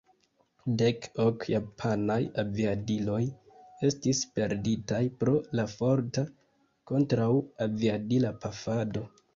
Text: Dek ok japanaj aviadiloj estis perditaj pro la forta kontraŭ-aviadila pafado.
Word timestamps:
Dek 0.81 1.03
ok 1.25 1.45
japanaj 1.55 2.17
aviadiloj 2.43 3.19
estis 3.91 4.23
perditaj 4.39 5.03
pro 5.21 5.37
la 5.61 5.69
forta 5.79 6.27
kontraŭ-aviadila 6.95 8.39
pafado. 8.45 9.09